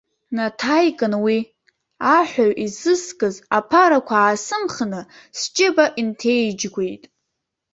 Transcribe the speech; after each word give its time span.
Наҭаикын 0.35 1.13
уи, 1.25 1.39
аҳәаҩ 2.15 2.51
изыскыз 2.65 3.35
аԥарақәа 3.57 4.15
аасымхны, 4.19 5.01
сџьыба 5.39 5.85
инҭеиџьгәеит. 6.01 7.03